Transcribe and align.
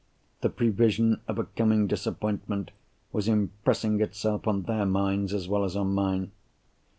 The 0.39 0.49
prevision 0.49 1.21
of 1.27 1.37
a 1.37 1.43
coming 1.43 1.85
disappointment 1.85 2.71
was 3.11 3.27
impressing 3.27 4.01
itself 4.01 4.47
on 4.47 4.63
their 4.63 4.87
minds 4.87 5.31
as 5.31 5.47
well 5.47 5.63
as 5.63 5.75
on 5.75 5.93
mine. 5.93 6.31